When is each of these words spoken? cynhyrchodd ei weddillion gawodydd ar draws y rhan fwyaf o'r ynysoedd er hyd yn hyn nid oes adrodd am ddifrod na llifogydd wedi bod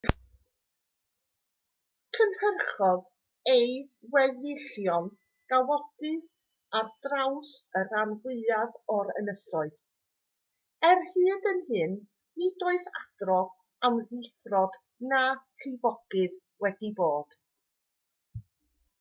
cynhyrchodd 2.17 3.51
ei 3.55 3.67
weddillion 4.15 5.09
gawodydd 5.53 6.25
ar 6.79 6.89
draws 7.07 7.51
y 7.81 7.85
rhan 7.91 8.15
fwyaf 8.25 8.79
o'r 8.95 9.13
ynysoedd 9.21 9.77
er 10.91 11.05
hyd 11.11 11.47
yn 11.53 11.63
hyn 11.69 11.95
nid 12.43 12.67
oes 12.73 12.91
adrodd 13.03 13.55
am 13.91 14.03
ddifrod 14.09 14.81
na 15.13 15.23
llifogydd 15.65 16.41
wedi 16.67 16.93
bod 17.03 17.41